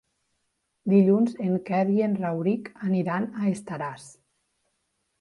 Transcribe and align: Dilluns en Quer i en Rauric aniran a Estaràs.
Dilluns 0.93 1.35
en 1.49 1.59
Quer 1.69 1.83
i 1.97 2.03
en 2.07 2.17
Rauric 2.23 2.75
aniran 2.91 3.31
a 3.41 3.49
Estaràs. 3.55 4.13